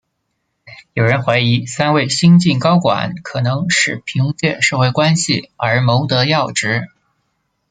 [0.95, 6.87] 有人怀疑三位新晋高管可能是凭借社会关系而谋得要职。